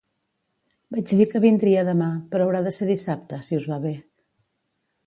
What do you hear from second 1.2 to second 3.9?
que vindria demà però haurà de ser dissabte, si us va